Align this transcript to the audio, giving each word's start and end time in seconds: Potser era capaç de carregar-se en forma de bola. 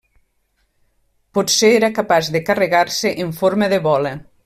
Potser 1.37 1.71
era 1.81 1.91
capaç 1.99 2.33
de 2.37 2.41
carregar-se 2.51 3.13
en 3.27 3.39
forma 3.43 3.73
de 3.77 3.85
bola. 3.91 4.17